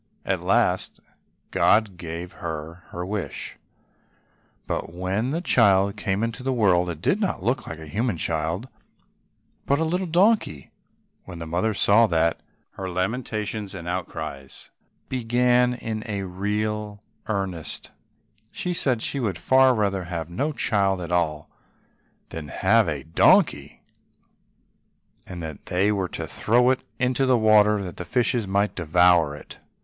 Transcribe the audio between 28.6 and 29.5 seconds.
devour